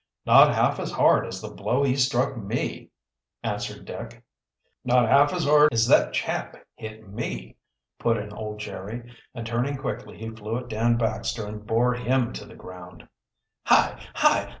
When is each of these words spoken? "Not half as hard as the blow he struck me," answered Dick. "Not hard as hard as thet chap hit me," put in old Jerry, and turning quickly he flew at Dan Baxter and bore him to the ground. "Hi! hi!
"Not 0.25 0.55
half 0.55 0.79
as 0.79 0.91
hard 0.91 1.27
as 1.27 1.39
the 1.39 1.49
blow 1.51 1.83
he 1.83 1.95
struck 1.95 2.35
me," 2.35 2.89
answered 3.43 3.85
Dick. 3.85 4.23
"Not 4.83 5.07
hard 5.07 5.31
as 5.31 5.45
hard 5.45 5.71
as 5.71 5.87
thet 5.87 6.11
chap 6.11 6.55
hit 6.75 7.07
me," 7.07 7.55
put 7.99 8.17
in 8.17 8.33
old 8.33 8.57
Jerry, 8.57 9.13
and 9.35 9.45
turning 9.45 9.77
quickly 9.77 10.17
he 10.17 10.31
flew 10.31 10.57
at 10.57 10.69
Dan 10.69 10.97
Baxter 10.97 11.45
and 11.45 11.67
bore 11.67 11.93
him 11.93 12.33
to 12.33 12.45
the 12.45 12.55
ground. 12.55 13.07
"Hi! 13.67 14.03
hi! 14.15 14.49